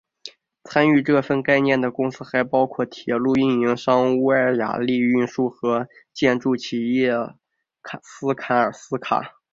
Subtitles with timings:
[0.63, 7.11] 参与这项概念的公司还包括铁路运营商威立雅运输和建筑企业
[8.01, 9.35] 斯堪斯卡。